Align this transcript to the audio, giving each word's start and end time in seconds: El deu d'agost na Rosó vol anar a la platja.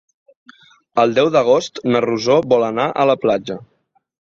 El 1.03 1.13
deu 1.17 1.29
d'agost 1.35 1.77
na 1.95 2.03
Rosó 2.07 2.39
vol 2.55 2.67
anar 2.71 2.89
a 3.05 3.09
la 3.13 3.19
platja. 3.27 3.61